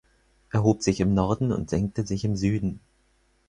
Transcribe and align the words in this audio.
Er 0.49 0.63
hob 0.63 0.81
sich 0.81 0.99
im 0.99 1.13
Norden 1.13 1.51
und 1.51 1.69
senkte 1.69 2.07
sich 2.07 2.25
im 2.25 2.35
Süden. 2.35 2.79